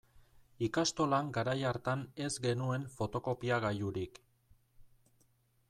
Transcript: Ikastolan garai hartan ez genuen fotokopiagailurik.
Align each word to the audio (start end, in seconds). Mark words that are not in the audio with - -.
Ikastolan 0.67 1.27
garai 1.35 1.55
hartan 1.71 2.01
ez 2.27 2.31
genuen 2.47 2.87
fotokopiagailurik. 2.95 4.21